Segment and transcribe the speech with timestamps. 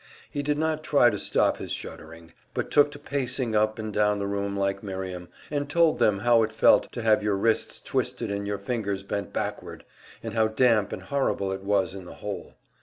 [0.31, 4.17] He did not try to stop his shuddering, but took to pacing up and down
[4.17, 8.31] the room like Miriam, and told them how it felt to have your wrists twisted
[8.31, 9.85] and your fingers bent backward,
[10.23, 12.55] and how damp and horrible it was in the "hole."